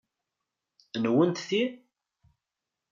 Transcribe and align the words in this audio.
Nwent 1.03 1.39
ti? 1.47 1.61